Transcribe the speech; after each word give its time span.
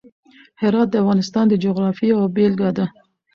هرات 0.61 0.87
د 0.91 0.95
افغانستان 1.03 1.45
د 1.49 1.53
جغرافیې 1.63 2.07
یوه 2.13 2.25
بېلګه 2.35 2.69
ده. 2.77 2.85